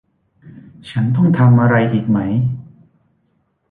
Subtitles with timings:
[0.89, 2.19] ฉันต้องทำอะไรอีกไหม